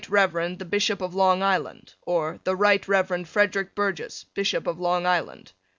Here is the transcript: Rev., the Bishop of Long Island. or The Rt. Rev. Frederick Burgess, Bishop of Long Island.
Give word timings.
Rev., 0.09 0.57
the 0.57 0.65
Bishop 0.65 0.99
of 0.99 1.13
Long 1.13 1.43
Island. 1.43 1.93
or 2.01 2.39
The 2.43 2.55
Rt. 2.55 2.87
Rev. 2.87 3.29
Frederick 3.29 3.75
Burgess, 3.75 4.23
Bishop 4.33 4.65
of 4.65 4.79
Long 4.79 5.05
Island. 5.05 5.51